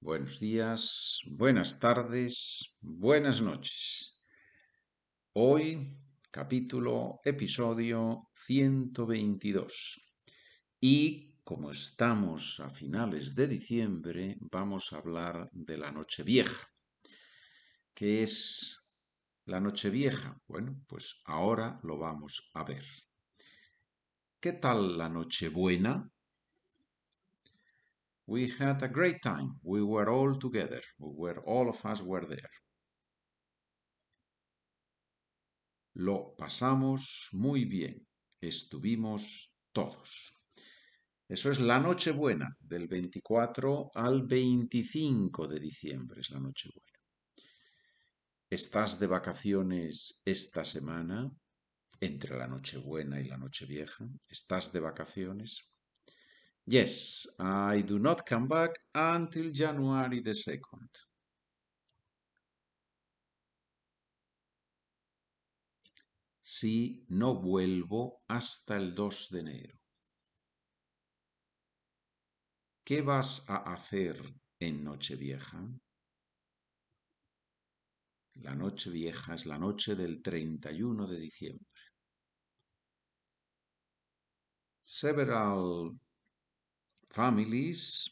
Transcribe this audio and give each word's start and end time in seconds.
buenos 0.00 0.40
días, 0.40 1.20
buenas 1.26 1.80
tardes, 1.80 2.78
buenas 2.80 3.42
noches. 3.42 4.22
Hoy, 5.32 5.78
capítulo, 6.30 7.20
episodio 7.24 8.28
122. 8.32 10.14
Y 10.80 11.34
como 11.44 11.70
estamos 11.70 12.60
a 12.60 12.70
finales 12.70 13.34
de 13.34 13.48
diciembre, 13.48 14.36
vamos 14.40 14.92
a 14.92 14.98
hablar 14.98 15.48
de 15.52 15.78
la 15.78 15.90
Nochevieja. 15.92 16.68
¿Qué 17.94 18.22
es 18.22 18.92
la 19.44 19.60
Nochevieja? 19.60 20.40
Bueno, 20.46 20.84
pues 20.86 21.16
ahora 21.24 21.80
lo 21.82 21.98
vamos 21.98 22.50
a 22.54 22.64
ver. 22.64 22.84
¿Qué 24.40 24.52
tal 24.52 24.98
la 24.98 25.08
Nochebuena? 25.08 26.12
We 28.26 28.50
had 28.58 28.82
a 28.82 28.88
great 28.88 29.22
time. 29.22 29.60
We 29.62 29.82
were 29.82 30.10
all 30.10 30.38
together. 30.38 30.80
We 30.98 31.10
were 31.14 31.40
all 31.46 31.68
of 31.68 31.84
us 31.84 32.02
were 32.02 32.26
there. 32.26 32.50
Lo 35.94 36.34
pasamos 36.36 37.28
muy 37.32 37.64
bien. 37.64 38.06
Estuvimos 38.42 39.62
todos. 39.72 40.44
Eso 41.28 41.50
es 41.50 41.60
la 41.60 41.80
Nochebuena, 41.80 42.56
del 42.60 42.86
24 42.86 43.90
al 43.94 44.26
25 44.26 45.48
de 45.48 45.58
diciembre 45.58 46.20
es 46.20 46.30
la 46.30 46.40
Nochebuena. 46.40 46.98
¿Estás 48.50 49.00
de 49.00 49.06
vacaciones 49.06 50.22
esta 50.24 50.64
semana? 50.64 51.30
Entre 52.00 52.36
la 52.36 52.46
Nochebuena 52.46 53.20
y 53.20 53.24
la 53.24 53.38
Nochevieja. 53.38 54.08
¿Estás 54.28 54.72
de 54.72 54.80
vacaciones? 54.80 55.68
Yes, 56.68 57.36
I 57.38 57.82
do 57.82 58.00
not 58.00 58.26
come 58.26 58.48
back 58.48 58.72
until 58.92 59.52
January 59.52 60.20
the 60.20 60.32
2nd. 60.32 61.06
Sí, 66.42 67.04
no 67.08 67.40
vuelvo 67.40 68.24
hasta 68.28 68.76
el 68.76 68.94
2 68.96 69.28
de 69.30 69.40
enero. 69.40 69.80
¿Qué 72.84 73.02
vas 73.02 73.48
a 73.48 73.72
hacer 73.72 74.16
en 74.58 74.82
Nochevieja? 74.82 75.68
La 78.34 78.54
Nochevieja 78.56 79.34
es 79.34 79.46
la 79.46 79.58
noche 79.58 79.94
del 79.94 80.20
31 80.20 81.06
de 81.06 81.18
diciembre. 81.18 81.66
Several 84.82 85.92
families 87.10 88.10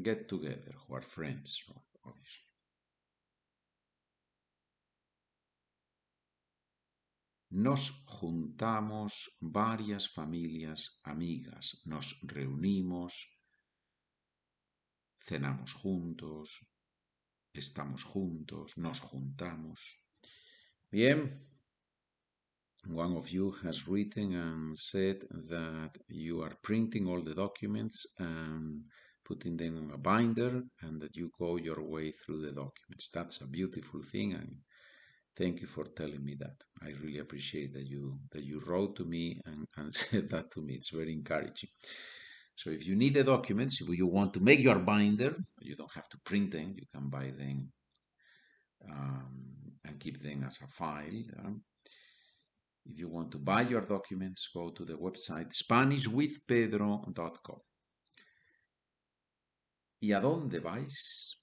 get 0.00 0.28
together 0.28 0.72
who 0.86 0.94
are 0.94 1.00
friends, 1.00 1.64
obviously. 2.04 2.44
Nos 7.50 8.04
juntamos 8.04 9.38
varias 9.40 10.08
familias 10.08 11.00
amigas, 11.04 11.82
nos 11.86 12.20
reunimos, 12.22 13.38
cenamos 15.16 15.72
juntos, 15.72 16.66
estamos 17.54 18.04
juntos, 18.04 18.76
nos 18.76 19.00
juntamos. 19.00 20.06
Bien, 20.90 21.30
one 22.86 23.16
of 23.16 23.30
you 23.30 23.52
has 23.64 23.88
written 23.88 24.34
and 24.34 24.78
said 24.78 25.20
that 25.30 25.98
you 26.08 26.42
are 26.42 26.54
printing 26.62 27.08
all 27.08 27.20
the 27.20 27.34
documents 27.34 28.06
and 28.18 28.84
putting 29.24 29.56
them 29.56 29.76
on 29.76 29.90
a 29.94 29.98
binder 29.98 30.62
and 30.82 31.00
that 31.00 31.16
you 31.16 31.30
go 31.38 31.56
your 31.56 31.82
way 31.82 32.10
through 32.10 32.40
the 32.40 32.52
documents. 32.52 33.10
That's 33.12 33.42
a 33.42 33.48
beautiful 33.48 34.00
thing 34.02 34.32
and 34.32 34.56
thank 35.36 35.60
you 35.60 35.66
for 35.66 35.84
telling 35.84 36.24
me 36.24 36.34
that. 36.38 36.56
I 36.82 36.90
really 37.02 37.18
appreciate 37.18 37.72
that 37.72 37.86
you 37.86 38.18
that 38.32 38.44
you 38.44 38.60
wrote 38.66 38.96
to 38.96 39.04
me 39.04 39.40
and, 39.44 39.66
and 39.76 39.94
said 40.02 40.30
that 40.30 40.50
to 40.52 40.60
me. 40.62 40.74
It's 40.74 40.90
very 40.90 41.12
encouraging. 41.12 41.70
So 42.54 42.70
if 42.70 42.88
you 42.88 42.96
need 42.96 43.14
the 43.14 43.22
documents, 43.22 43.80
if 43.80 43.88
you 43.96 44.06
want 44.06 44.34
to 44.34 44.40
make 44.40 44.60
your 44.60 44.80
binder, 44.80 45.36
you 45.60 45.76
don't 45.76 45.94
have 45.94 46.08
to 46.08 46.18
print 46.24 46.50
them, 46.50 46.74
you 46.76 46.86
can 46.92 47.08
buy 47.08 47.30
them 47.30 47.70
um, 48.90 49.54
and 49.84 50.00
keep 50.00 50.18
them 50.18 50.44
as 50.44 50.58
a 50.62 50.66
file. 50.66 51.22
If 52.88 52.98
you 52.98 53.08
want 53.10 53.30
to 53.32 53.38
buy 53.38 53.62
your 53.62 53.82
documents, 53.82 54.48
go 54.52 54.70
to 54.70 54.84
the 54.84 54.94
website 54.94 55.52
SpanishWithPedro.com. 55.52 57.60
¿Y 60.00 60.12
a 60.12 60.20
dónde 60.20 60.60
vais? 60.60 61.36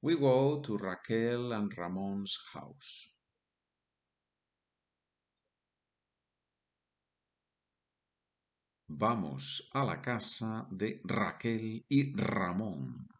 We 0.00 0.16
go 0.16 0.60
to 0.60 0.78
Raquel 0.78 1.52
and 1.52 1.72
Ramon's 1.76 2.38
house. 2.54 3.08
Vamos 8.88 9.68
a 9.74 9.84
la 9.84 10.00
casa 10.00 10.66
de 10.70 11.00
Raquel 11.04 11.84
y 11.88 12.14
Ramón. 12.14 13.15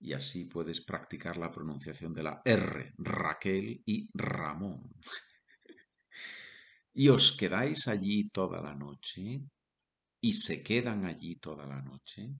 Y 0.00 0.12
así 0.12 0.44
puedes 0.44 0.80
practicar 0.80 1.36
la 1.38 1.50
pronunciación 1.50 2.12
de 2.14 2.22
la 2.22 2.40
R, 2.44 2.94
Raquel 2.98 3.82
y 3.84 4.08
Ramón. 4.14 4.80
y 6.94 7.08
os 7.08 7.36
quedáis 7.36 7.86
allí 7.86 8.28
toda 8.30 8.60
la 8.60 8.74
noche 8.74 9.40
y 10.20 10.32
se 10.32 10.64
quedan 10.64 11.04
allí 11.04 11.36
toda 11.36 11.64
la 11.64 11.80
noche. 11.80 12.34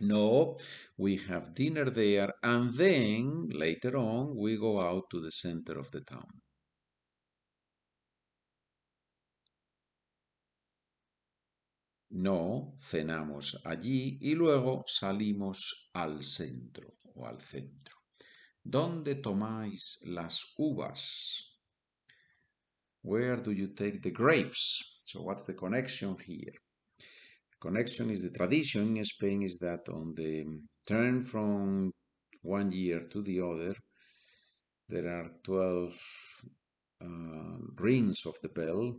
No, 0.00 0.56
we 0.96 1.18
have 1.28 1.52
dinner 1.54 1.92
there 1.92 2.32
and 2.42 2.74
then 2.74 3.48
later 3.50 3.96
on 3.96 4.34
we 4.34 4.56
go 4.56 4.80
out 4.80 5.10
to 5.10 5.20
the 5.20 5.30
center 5.30 5.78
of 5.78 5.90
the 5.90 6.00
town. 6.00 6.43
No, 12.16 12.74
cenamos 12.78 13.60
allí 13.64 14.18
y 14.20 14.34
luego 14.34 14.84
salimos 14.86 15.90
al 15.94 16.22
centro 16.22 16.92
o 17.14 17.26
al 17.26 17.40
centro. 17.40 17.96
¿Dónde 18.62 19.16
tomáis 19.16 20.04
las 20.06 20.54
uvas? 20.56 21.60
Where 23.02 23.36
do 23.36 23.52
you 23.52 23.74
take 23.74 24.00
the 24.00 24.10
grapes? 24.10 25.00
So 25.04 25.22
what's 25.22 25.46
the 25.46 25.54
connection 25.54 26.16
here? 26.18 26.54
connection 27.64 28.10
is 28.10 28.22
the 28.22 28.36
tradition 28.38 28.96
in 28.98 29.04
Spain 29.04 29.42
is 29.42 29.58
that 29.58 29.88
on 29.88 30.14
the 30.14 30.44
turn 30.86 31.22
from 31.22 31.90
one 32.42 32.70
year 32.70 33.00
to 33.10 33.22
the 33.22 33.40
other, 33.40 33.74
there 34.90 35.08
are 35.08 35.28
12 35.42 35.98
uh, 37.02 37.56
rings 37.76 38.26
of 38.26 38.34
the 38.42 38.50
bell 38.50 38.98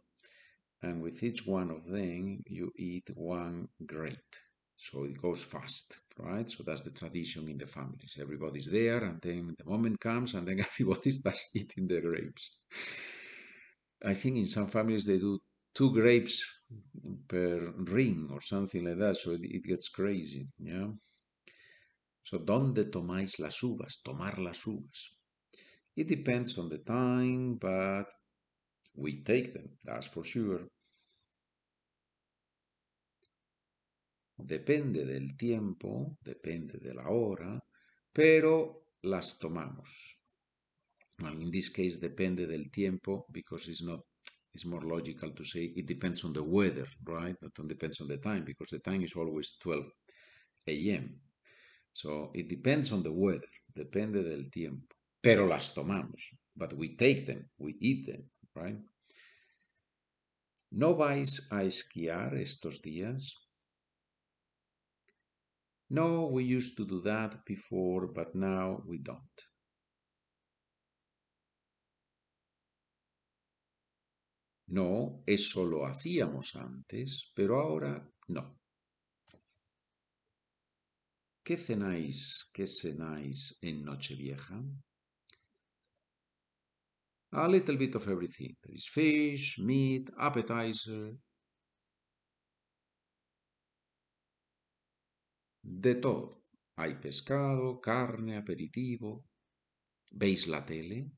and 0.85 1.01
with 1.01 1.23
each 1.23 1.41
one 1.45 1.71
of 1.71 1.81
them 1.87 2.43
you 2.47 2.71
eat 2.77 3.09
one 3.15 3.67
grape. 3.85 4.33
So 4.77 5.05
it 5.05 5.21
goes 5.21 5.43
fast 5.43 6.01
right? 6.19 6.47
So 6.47 6.63
that's 6.63 6.81
the 6.81 6.91
tradition 6.91 7.49
in 7.49 7.57
the 7.57 7.65
families. 7.65 8.17
Everybody's 8.19 8.69
there 8.71 9.03
and 9.03 9.19
then 9.21 9.55
the 9.57 9.65
moment 9.65 9.99
comes 9.99 10.33
and 10.35 10.47
then 10.47 10.59
everybody 10.69 11.11
starts 11.11 11.51
eating 11.55 11.87
the 11.87 12.01
grapes. 12.01 12.43
I 14.03 14.13
think 14.13 14.37
in 14.37 14.45
some 14.45 14.67
families 14.67 15.05
they 15.05 15.17
do 15.17 15.39
two 15.73 15.91
grapes 15.91 16.35
per 17.27 17.73
ring 17.97 18.29
or 18.31 18.41
something 18.41 18.85
like 18.85 18.99
that 18.99 19.17
so 19.17 19.31
it, 19.31 19.41
it 19.43 19.63
gets 19.63 19.89
crazy 19.89 20.47
yeah? 20.59 20.87
So 22.21 22.39
donde 22.39 22.85
tomáis 22.85 23.39
las 23.39 23.63
uvas? 23.63 24.01
Tomar 24.03 24.39
las 24.39 24.65
uvas. 24.67 24.99
It 25.95 26.07
depends 26.07 26.57
on 26.57 26.69
the 26.69 26.79
time 26.79 27.55
but 27.55 28.05
we 28.95 29.23
take 29.23 29.51
them 29.53 29.69
that's 29.83 30.07
for 30.07 30.23
sure 30.23 30.61
Depende 34.37 35.05
del 35.05 35.35
tiempo, 35.37 36.17
depende 36.21 36.77
de 36.77 36.93
la 36.93 37.09
hora, 37.09 37.59
pero 38.11 38.89
las 39.03 39.39
tomamos. 39.39 40.21
Well, 41.21 41.41
in 41.41 41.51
this 41.51 41.69
case, 41.69 41.99
depende 41.99 42.45
del 42.45 42.69
tiempo 42.69 43.25
because 43.31 43.69
it's 43.69 43.83
not. 43.83 44.01
It's 44.53 44.65
more 44.65 44.85
logical 44.85 45.33
to 45.33 45.43
say 45.43 45.73
it 45.75 45.85
depends 45.85 46.23
on 46.23 46.31
the 46.31 46.41
weather, 46.41 46.87
right? 47.03 47.37
That 47.39 47.67
depends 47.67 47.99
on 47.99 48.07
the 48.07 48.17
time 48.17 48.45
because 48.45 48.69
the 48.69 48.79
time 48.79 49.03
is 49.03 49.15
always 49.15 49.57
12 49.57 49.89
a.m. 50.67 51.21
So 51.91 52.31
it 52.33 52.47
depends 52.47 52.91
on 52.91 53.03
the 53.03 53.11
weather, 53.11 53.49
depende 53.73 54.23
del 54.23 54.49
tiempo. 54.49 54.95
Pero 55.21 55.45
las 55.45 55.73
tomamos, 55.73 56.37
but 56.55 56.73
we 56.73 56.95
take 56.95 57.25
them, 57.25 57.49
we 57.57 57.75
eat 57.79 58.05
them, 58.05 58.29
right? 58.53 58.79
¿No 60.71 60.95
vais 60.95 61.51
a 61.51 61.63
esquiar 61.63 62.35
estos 62.35 62.81
días? 62.81 63.44
No, 65.95 66.27
we 66.27 66.43
used 66.43 66.75
to 66.75 66.85
do 66.85 66.99
that 67.03 67.45
before, 67.45 68.07
but 68.07 68.35
now 68.35 68.83
we 68.85 68.97
don't. 68.97 69.39
No, 74.67 75.23
eso 75.25 75.63
lo 75.63 75.85
hacíamos 75.85 76.57
antes, 76.57 77.31
pero 77.33 77.61
ahora 77.61 78.05
no. 78.27 78.59
¿Qué 81.45 81.55
cenáis, 81.55 82.49
qué 82.53 82.67
cenáis 82.67 83.59
en 83.61 83.85
Nochevieja? 83.85 84.61
A 87.31 87.47
little 87.47 87.77
bit 87.77 87.95
of 87.95 88.05
everything. 88.09 88.53
There 88.61 88.75
is 88.75 88.87
fish, 88.87 89.59
meat, 89.59 90.09
appetizer. 90.19 91.15
De 95.67 95.95
todo. 95.95 96.43
Hay 96.75 96.99
pescado, 96.99 97.81
carne, 97.81 98.37
aperitivo. 98.37 99.25
¿Veis 100.11 100.47
la 100.47 100.63
tele? 100.63 101.11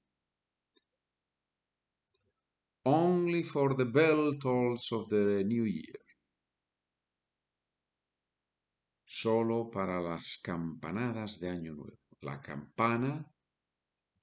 Only 2.84 3.44
for 3.44 3.76
the 3.76 3.84
bell 3.84 4.40
tolls 4.40 4.90
of 4.94 5.10
the 5.10 5.44
new 5.44 5.66
year. 5.66 6.00
Solo 9.06 9.70
para 9.70 10.00
las 10.00 10.40
campanadas 10.42 11.42
de 11.42 11.50
Año 11.50 11.74
Nuevo. 11.74 12.00
La 12.22 12.40
campana 12.40 13.30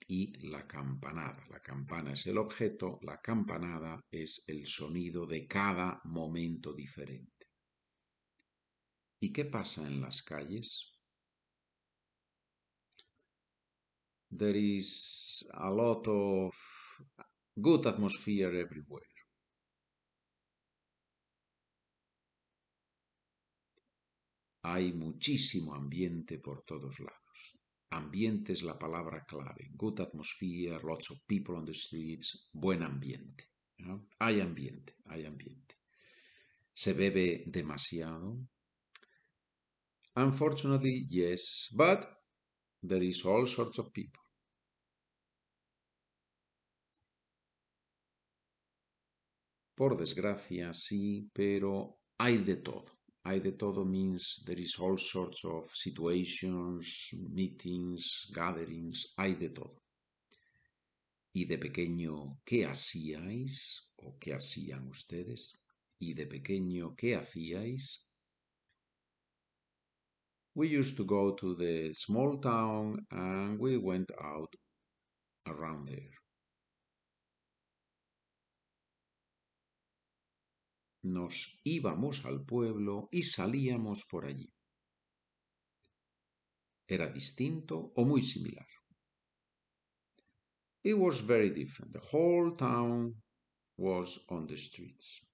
y 0.09 0.33
la 0.49 0.67
campanada. 0.67 1.45
La 1.51 1.61
campana 1.61 2.13
es 2.13 2.27
el 2.27 2.39
objeto, 2.39 2.99
la 3.03 3.21
campanada 3.21 4.01
es 4.11 4.43
el 4.47 4.67
sonido 4.67 5.27
de 5.27 5.47
cada 5.47 6.01
momento 6.05 6.73
diferente. 6.73 7.44
¿Y 9.25 9.33
qué 9.33 9.47
pasa 9.47 9.87
en 9.87 10.03
las 10.03 10.21
calles? 10.21 10.93
There 14.29 14.55
is 14.55 15.49
a 15.55 15.71
lot 15.71 16.07
of 16.09 16.53
good 17.57 17.87
atmosphere 17.87 18.55
everywhere. 18.61 19.15
Hay 24.65 24.93
muchísimo 24.93 25.75
ambiente 25.75 26.39
por 26.39 26.63
todos 26.67 27.01
lados. 27.01 27.59
Ambiente 27.93 28.53
es 28.53 28.63
la 28.63 28.79
palabra 28.79 29.25
clave. 29.25 29.71
Good 29.75 30.01
atmosphere, 30.03 30.79
lots 30.83 31.11
of 31.11 31.25
people 31.27 31.57
on 31.57 31.65
the 31.65 31.73
streets, 31.73 32.51
buen 32.53 32.83
ambiente. 32.83 33.45
Hay 34.19 34.43
ambiente, 34.43 34.97
hay 35.07 35.25
ambiente. 35.25 35.77
¿Se 36.75 36.93
bebe 36.93 37.45
demasiado? 37.47 38.51
Unfortunately, 40.17 41.07
yes, 41.09 41.75
but 41.77 42.07
there 42.83 43.03
is 43.03 43.25
all 43.25 43.47
sorts 43.47 43.79
of 43.79 43.93
people. 43.93 44.23
Por 49.75 49.97
desgracia, 49.97 50.73
sí, 50.73 51.29
pero 51.33 51.99
hay 52.19 52.39
de 52.39 52.57
todo. 52.57 52.85
Hay 53.25 53.41
de 53.41 53.53
todo 53.53 53.85
means 53.85 54.45
there 54.47 54.61
is 54.61 54.79
all 54.79 54.99
sorts 54.99 55.45
of 55.45 55.65
situations, 55.75 57.11
meetings, 57.33 58.31
gatherings, 58.33 59.15
hay 59.17 59.35
de 59.35 59.49
todo. 59.49 59.83
¿Y 61.33 61.47
de 61.47 61.59
pequeño 61.59 62.39
qué 62.45 62.67
hacíais 62.67 63.93
o 63.97 64.17
qué 64.21 64.35
hacían 64.35 64.87
ustedes? 64.87 65.67
¿Y 65.99 66.15
de 66.15 66.27
pequeño 66.27 66.95
qué 66.95 67.17
hacíais? 67.17 68.04
We 70.55 70.69
used 70.69 70.97
to 70.99 71.05
go 71.05 71.35
to 71.35 71.55
the 71.55 71.93
small 71.93 72.39
town 72.39 73.07
and 73.11 73.59
we 73.59 73.77
went 73.77 74.11
out 74.21 74.55
around 75.47 75.89
there. 75.89 76.15
nos 81.05 81.61
íbamos 81.65 82.25
al 82.25 82.45
pueblo 82.45 83.09
y 83.13 83.23
salíamos 83.23 84.05
por 84.07 84.25
allí. 84.25 84.53
¿Era 86.89 87.09
distinto 87.09 87.93
o 87.95 88.05
muy 88.05 88.23
similar? 88.23 88.67
It 90.83 90.95
was 90.99 91.21
very 91.21 91.51
different. 91.51 91.93
The 91.93 92.01
whole 92.13 92.57
town 92.57 93.23
was 93.77 94.27
on 94.29 94.47
the 94.47 94.57
streets. 94.57 95.27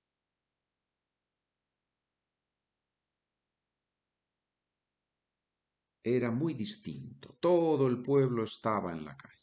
Era 6.03 6.31
muy 6.31 6.55
distinto. 6.55 7.37
Todo 7.41 7.87
el 7.87 8.01
pueblo 8.03 8.45
estaba 8.45 8.93
en 8.93 9.05
la 9.05 9.17
calle. 9.17 9.37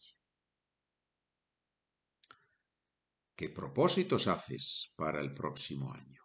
¿Qué 3.36 3.50
propósitos 3.50 4.28
haces 4.28 4.94
para 4.98 5.22
el 5.22 5.32
próximo 5.32 5.94
año? 5.94 6.24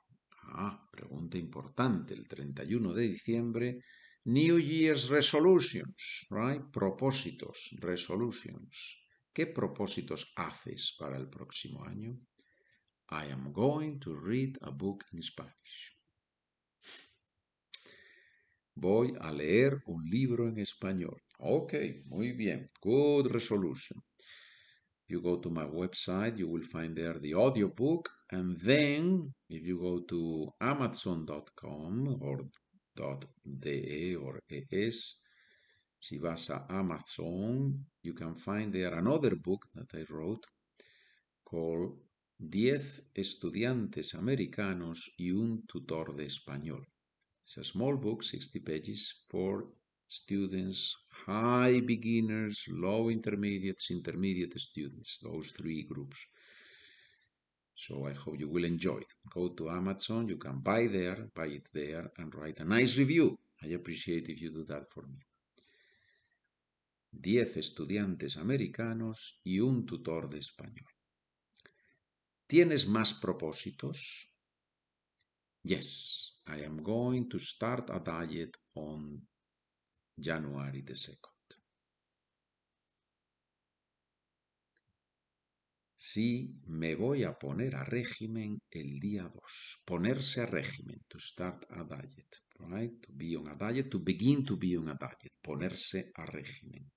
Ah, 0.55 0.89
pregunta 0.91 1.37
importante, 1.37 2.15
el 2.15 2.27
31 2.27 2.95
de 2.95 3.09
diciembre, 3.09 3.85
New 4.25 4.59
Year's 4.59 5.11
Resolutions, 5.11 6.27
right? 6.31 6.63
Propósitos, 6.71 7.77
resolutions. 7.81 9.05
¿Qué 9.33 9.47
propósitos 9.47 10.33
haces 10.37 10.97
para 10.99 11.19
el 11.19 11.29
próximo 11.29 11.85
año? 11.85 12.19
I 13.11 13.31
am 13.31 13.53
going 13.53 13.99
to 13.99 14.15
read 14.15 14.57
a 14.63 14.71
book 14.71 15.05
in 15.13 15.23
Spanish. 15.23 16.02
Voy 18.87 19.09
a 19.21 19.31
leer 19.33 19.73
un 19.87 20.03
libro 20.17 20.49
en 20.49 20.59
español. 20.59 21.17
Ok, 21.39 21.73
muy 22.07 22.33
bien. 22.33 22.67
Good 22.81 23.27
resolution 23.39 24.03
you 25.13 25.21
go 25.21 25.37
to 25.37 25.51
my 25.51 25.65
website, 25.65 26.39
you 26.39 26.49
will 26.49 26.63
find 26.63 26.97
there 26.97 27.19
the 27.19 27.35
audiobook. 27.35 28.09
And 28.31 28.57
then 28.57 29.35
if 29.49 29.63
you 29.67 29.79
go 29.79 30.01
to 30.09 30.55
amazon.com 30.61 32.19
or 32.21 32.39
.de 33.45 34.17
or 34.17 34.41
es, 34.49 35.21
si 35.99 36.19
vas 36.19 36.51
a 36.51 36.67
Amazon, 36.71 37.87
you 38.03 38.15
can 38.15 38.35
find 38.35 38.73
there 38.73 38.95
another 38.95 39.37
book 39.37 39.67
that 39.75 39.91
I 39.95 40.05
wrote 40.11 40.45
called 41.45 41.99
Diez 42.39 43.09
estudiantes 43.15 44.15
americanos 44.17 45.15
y 45.17 45.31
un 45.31 45.65
tutor 45.65 46.17
de 46.17 46.25
español. 46.25 46.92
It's 47.53 47.69
a 47.69 47.71
small 47.71 47.99
book, 47.99 48.23
60 48.23 48.61
pages, 48.61 49.25
for 49.29 49.67
students, 50.09 50.97
high 51.27 51.81
beginners, 51.81 52.67
low 52.71 53.11
intermediates, 53.11 53.91
intermediate 53.91 54.59
students, 54.59 55.19
those 55.19 55.51
three 55.51 55.83
groups. 55.83 56.29
So 57.75 58.07
I 58.07 58.15
hope 58.15 58.41
you 58.41 58.49
will 58.49 58.65
enjoy 58.65 58.97
it. 59.01 59.13
Go 59.29 59.49
to 59.51 59.69
Amazon, 59.69 60.29
you 60.29 60.39
can 60.39 60.61
buy 60.61 60.87
there, 60.87 61.29
buy 61.35 61.49
it 61.49 61.69
there, 61.75 62.11
and 62.17 62.35
write 62.35 62.61
a 62.61 62.65
nice 62.65 62.97
review. 62.97 63.39
I 63.63 63.67
appreciate 63.75 64.31
if 64.31 64.41
you 64.41 64.51
do 64.51 64.65
that 64.65 64.89
for 64.89 65.03
me. 65.03 65.19
Diez 67.11 67.59
estudiantes 67.59 68.39
americanos 68.39 69.43
y 69.45 69.61
un 69.61 69.85
tutor 69.85 70.31
de 70.31 70.39
español. 70.39 70.89
¿Tienes 72.47 72.89
más 72.89 73.13
propósitos? 73.13 74.39
Yes, 75.63 76.32
I 76.47 76.65
am 76.65 76.83
going 76.83 77.29
to 77.29 77.39
start 77.39 77.91
a 77.91 78.01
diet 78.01 78.57
on 78.75 79.21
January 80.19 80.83
the 80.83 80.95
2nd. 80.95 81.33
Sí, 86.05 86.61
me 86.67 86.97
voy 86.97 87.23
a 87.23 87.39
poner 87.39 87.77
a 87.77 87.85
régimen 87.85 88.59
el 88.71 88.99
día 88.99 89.29
2. 89.29 89.83
Ponerse 89.87 90.41
a 90.41 90.47
régimen, 90.47 91.05
to 91.09 91.21
start 91.21 91.65
a 91.71 91.85
diet, 91.85 92.43
right? 92.59 93.01
To 93.07 93.13
be 93.13 93.37
on 93.37 93.47
a 93.47 93.55
diet, 93.55 93.89
to 93.89 94.01
begin 94.01 94.45
to 94.45 94.57
be 94.57 94.77
on 94.77 94.89
a 94.89 94.97
diet, 94.97 95.33
ponerse 95.41 96.11
a 96.17 96.27
régimen. 96.27 96.91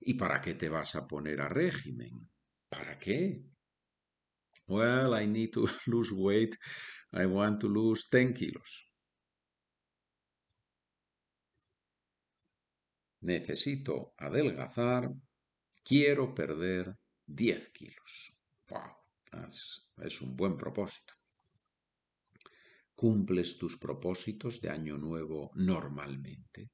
¿Y 0.00 0.14
para 0.14 0.40
qué 0.40 0.54
te 0.54 0.68
vas 0.68 0.94
a 0.94 1.08
poner 1.08 1.40
a 1.40 1.48
régimen? 1.48 2.30
¿Para 2.68 2.96
qué? 3.00 3.42
Well, 4.68 5.12
I 5.14 5.26
need 5.26 5.52
to 5.54 5.66
lose 5.88 6.12
weight. 6.14 6.56
I 7.12 7.26
want 7.26 7.60
to 7.60 7.68
lose 7.68 8.08
10 8.10 8.34
kilos. 8.34 8.90
necesito 13.20 14.14
adelgazar, 14.16 15.12
quiero 15.84 16.34
perder 16.34 16.96
10 17.26 17.68
kilos. 17.70 18.46
es, 20.02 20.22
un 20.22 20.36
buen 20.36 20.56
propósito. 20.56 21.14
¿Cumples 22.94 23.58
tus 23.58 23.76
propósitos 23.76 24.60
de 24.60 24.70
año 24.70 24.98
nuevo 24.98 25.50
normalmente? 25.54 26.70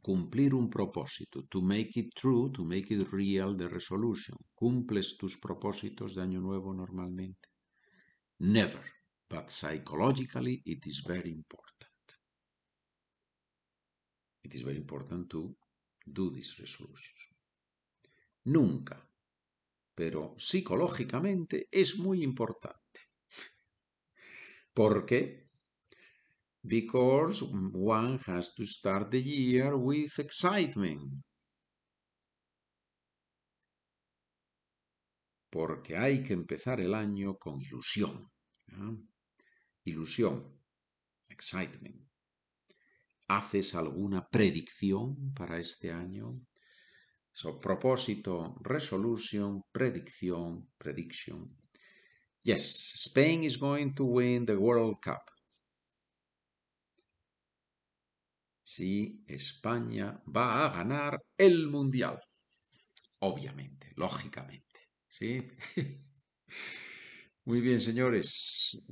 Cumplir 0.00 0.54
un 0.54 0.68
propósito, 0.68 1.46
to 1.48 1.60
make 1.60 2.00
it 2.00 2.14
true, 2.14 2.50
to 2.52 2.64
make 2.64 2.92
it 2.94 3.06
real, 3.12 3.56
the 3.56 3.68
resolution. 3.68 4.36
¿Cumples 4.54 5.16
tus 5.18 5.36
propósitos 5.36 6.14
de 6.14 6.22
año 6.22 6.40
nuevo 6.40 6.72
normalmente? 6.72 7.48
Never, 8.38 8.84
but 9.28 9.50
psychologically 9.50 10.62
it 10.64 10.86
is 10.86 11.02
very 11.06 11.30
important 11.30 11.90
it 14.50 14.54
is 14.54 14.62
very 14.62 14.78
important 14.78 15.30
to 15.30 15.54
do 16.04 16.30
these 16.30 16.56
resolutions. 16.58 17.28
Nunca, 18.44 19.08
pero 19.94 20.34
psicológicamente 20.36 21.68
es 21.70 21.98
muy 21.98 22.22
importante. 22.22 23.00
¿Por 24.74 25.04
qué? 25.04 25.49
Because 26.62 27.42
one 27.72 28.18
has 28.26 28.54
to 28.54 28.64
start 28.64 29.10
the 29.10 29.22
year 29.22 29.76
with 29.76 30.18
excitement. 30.18 31.24
Porque 35.50 35.96
hay 35.96 36.22
que 36.22 36.34
empezar 36.34 36.80
el 36.80 36.94
año 36.94 37.36
con 37.38 37.60
ilusión. 37.60 38.30
Ilusión. 39.84 40.60
Excitement. 41.30 42.06
¿Haces 43.28 43.74
alguna 43.74 44.28
predicción 44.28 45.32
para 45.32 45.58
este 45.58 45.92
año? 45.92 46.30
So, 47.32 47.58
propósito, 47.58 48.56
resolution, 48.60 49.62
predicción, 49.72 50.68
prediction. 50.76 51.56
Yes, 52.42 52.92
Spain 53.06 53.44
is 53.44 53.56
going 53.56 53.94
to 53.94 54.04
win 54.04 54.44
the 54.44 54.56
World 54.56 55.00
Cup. 55.00 55.30
Sí, 58.72 59.24
España 59.26 60.22
va 60.24 60.64
a 60.64 60.70
ganar 60.70 61.20
el 61.36 61.68
Mundial. 61.68 62.22
Obviamente, 63.18 63.92
lógicamente. 63.96 64.92
¿Sí? 65.08 65.44
Muy 67.46 67.60
bien, 67.62 67.80
señores. 67.80 68.86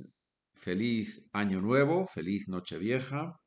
Feliz 0.53 1.29
año 1.31 1.61
nuevo, 1.61 2.05
feliz 2.05 2.49
noche 2.49 2.77
vieja. 2.77 3.39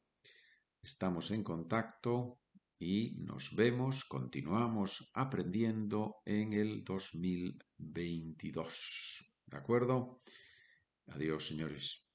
Estamos 0.81 1.31
en 1.33 1.45
contacto 1.45 2.41
y 2.79 3.15
nos 3.19 3.55
vemos, 3.55 4.07
continuamos 4.07 5.11
aprendiendo 5.13 6.23
en 6.25 6.55
el 6.55 6.83
2022. 6.83 9.35
¿De 9.49 9.57
acuerdo? 9.59 10.19
Adiós, 11.09 11.45
señores. 11.45 12.12